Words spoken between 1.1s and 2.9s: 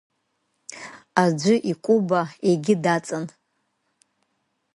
Аӡәы икәыба егьи